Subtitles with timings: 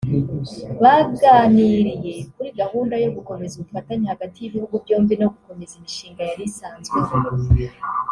[0.81, 7.13] Baganiriye kuri gahunda yo gukomeza ubufatanye hagati y’ibihugu byombi no gukomeza imishinga yari isanzweho